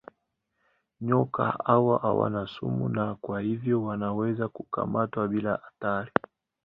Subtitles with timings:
[1.01, 6.11] Nyoka hawa hawana sumu na kwa hivyo wanaweza kukamatwa bila hatari.